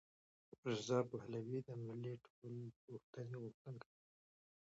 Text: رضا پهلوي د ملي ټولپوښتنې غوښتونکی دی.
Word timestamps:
رضا 0.67 0.99
پهلوي 1.11 1.59
د 1.63 1.69
ملي 1.85 2.13
ټولپوښتنې 2.25 3.35
غوښتونکی 3.41 3.89
دی. 3.95 4.05